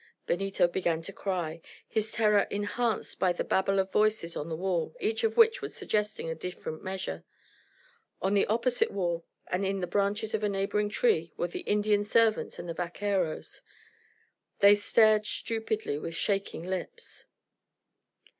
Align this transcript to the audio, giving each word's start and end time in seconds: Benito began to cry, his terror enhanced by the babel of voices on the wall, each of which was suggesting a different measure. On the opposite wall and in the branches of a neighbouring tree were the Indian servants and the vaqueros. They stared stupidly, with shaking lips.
Benito 0.25 0.67
began 0.67 1.03
to 1.03 1.13
cry, 1.13 1.61
his 1.87 2.11
terror 2.11 2.47
enhanced 2.49 3.19
by 3.19 3.31
the 3.31 3.43
babel 3.43 3.77
of 3.77 3.91
voices 3.91 4.35
on 4.35 4.49
the 4.49 4.55
wall, 4.55 4.95
each 4.99 5.23
of 5.23 5.37
which 5.37 5.61
was 5.61 5.75
suggesting 5.75 6.27
a 6.27 6.33
different 6.33 6.83
measure. 6.83 7.23
On 8.19 8.33
the 8.33 8.47
opposite 8.47 8.89
wall 8.89 9.25
and 9.45 9.63
in 9.63 9.79
the 9.79 9.85
branches 9.85 10.33
of 10.33 10.43
a 10.43 10.49
neighbouring 10.49 10.89
tree 10.89 11.31
were 11.37 11.49
the 11.49 11.59
Indian 11.69 12.03
servants 12.03 12.57
and 12.57 12.67
the 12.67 12.73
vaqueros. 12.73 13.61
They 14.59 14.73
stared 14.73 15.27
stupidly, 15.27 15.99
with 15.99 16.15
shaking 16.15 16.63
lips. 16.63 17.25